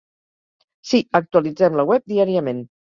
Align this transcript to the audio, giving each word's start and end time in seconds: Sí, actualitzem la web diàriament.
Sí, 0.93 1.03
actualitzem 1.21 1.81
la 1.83 1.89
web 1.95 2.13
diàriament. 2.17 2.69